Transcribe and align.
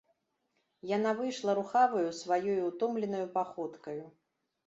Яна 0.91 1.11
выйшла 1.19 1.51
рухаваю 1.59 2.07
сваёю 2.21 2.57
ўтомленаю 2.71 3.23
паходкаю. 3.37 4.01